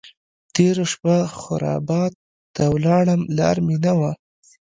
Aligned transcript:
تېره 0.53 0.85
شپه 0.91 1.15
خرابات 1.41 2.13
ته 2.55 2.63
ولاړم 2.73 3.21
لار 3.37 3.57
مې 3.65 3.77
نه 3.85 3.93
وه. 3.99 4.11